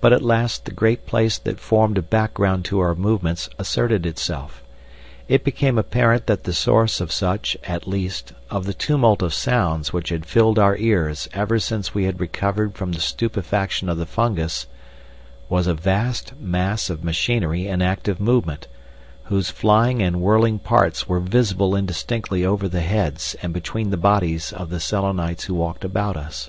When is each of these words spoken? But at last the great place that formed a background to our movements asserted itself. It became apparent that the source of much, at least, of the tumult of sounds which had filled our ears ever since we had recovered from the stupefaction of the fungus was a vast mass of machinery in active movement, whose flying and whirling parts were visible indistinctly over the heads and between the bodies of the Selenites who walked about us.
But 0.00 0.12
at 0.12 0.22
last 0.22 0.66
the 0.66 0.70
great 0.70 1.04
place 1.04 1.36
that 1.36 1.58
formed 1.58 1.98
a 1.98 2.00
background 2.02 2.64
to 2.66 2.78
our 2.78 2.94
movements 2.94 3.48
asserted 3.58 4.06
itself. 4.06 4.62
It 5.26 5.42
became 5.42 5.78
apparent 5.78 6.28
that 6.28 6.44
the 6.44 6.52
source 6.52 7.00
of 7.00 7.12
much, 7.20 7.56
at 7.64 7.88
least, 7.88 8.34
of 8.50 8.66
the 8.66 8.72
tumult 8.72 9.20
of 9.20 9.34
sounds 9.34 9.92
which 9.92 10.10
had 10.10 10.26
filled 10.26 10.60
our 10.60 10.76
ears 10.76 11.28
ever 11.32 11.58
since 11.58 11.92
we 11.92 12.04
had 12.04 12.20
recovered 12.20 12.76
from 12.76 12.92
the 12.92 13.00
stupefaction 13.00 13.88
of 13.88 13.98
the 13.98 14.06
fungus 14.06 14.68
was 15.48 15.66
a 15.66 15.74
vast 15.74 16.34
mass 16.38 16.88
of 16.88 17.02
machinery 17.02 17.66
in 17.66 17.82
active 17.82 18.20
movement, 18.20 18.68
whose 19.24 19.50
flying 19.50 20.00
and 20.00 20.20
whirling 20.20 20.60
parts 20.60 21.08
were 21.08 21.18
visible 21.18 21.74
indistinctly 21.74 22.44
over 22.44 22.68
the 22.68 22.80
heads 22.80 23.34
and 23.42 23.52
between 23.52 23.90
the 23.90 23.96
bodies 23.96 24.52
of 24.52 24.70
the 24.70 24.78
Selenites 24.78 25.46
who 25.46 25.54
walked 25.54 25.84
about 25.84 26.16
us. 26.16 26.48